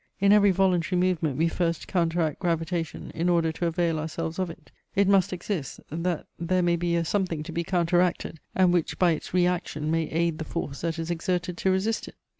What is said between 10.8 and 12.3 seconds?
that is exerted to resist it.